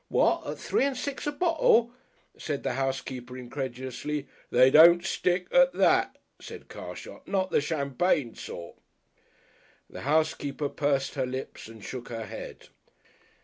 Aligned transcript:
"What! 0.09 0.47
At 0.47 0.57
three 0.57 0.83
and 0.85 0.97
six 0.97 1.27
a 1.27 1.31
bottle!" 1.31 1.91
said 2.35 2.63
the 2.63 2.73
housekeeper 2.73 3.37
incredulously. 3.37 4.27
"They 4.49 4.71
don't 4.71 5.05
stick 5.05 5.47
at 5.51 5.73
that," 5.73 6.17
said 6.39 6.67
Carshot; 6.69 7.27
"not 7.27 7.51
the 7.51 7.61
champagne 7.61 8.33
sort." 8.33 8.77
The 9.87 10.01
housekeeper 10.01 10.69
pursed 10.69 11.13
her 11.13 11.27
lips 11.27 11.67
and 11.67 11.83
shook 11.83 12.09
her 12.09 12.25
head.... 12.25 12.69